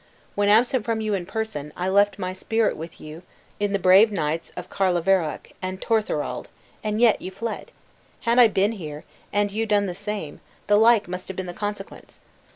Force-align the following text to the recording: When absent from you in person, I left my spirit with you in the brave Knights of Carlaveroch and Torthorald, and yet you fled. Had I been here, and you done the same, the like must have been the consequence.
When 0.33 0.49
absent 0.49 0.83
from 0.83 0.99
you 0.99 1.13
in 1.13 1.27
person, 1.27 1.71
I 1.77 1.87
left 1.87 2.17
my 2.17 2.33
spirit 2.33 2.75
with 2.75 2.99
you 2.99 3.21
in 3.59 3.71
the 3.71 3.77
brave 3.77 4.11
Knights 4.11 4.49
of 4.57 4.67
Carlaveroch 4.67 5.51
and 5.61 5.79
Torthorald, 5.79 6.47
and 6.83 6.99
yet 6.99 7.21
you 7.21 7.29
fled. 7.29 7.69
Had 8.21 8.39
I 8.39 8.47
been 8.47 8.71
here, 8.71 9.03
and 9.31 9.51
you 9.51 9.67
done 9.67 9.85
the 9.85 9.93
same, 9.93 10.39
the 10.65 10.75
like 10.77 11.07
must 11.07 11.27
have 11.27 11.37
been 11.37 11.45
the 11.45 11.53
consequence. 11.53 12.19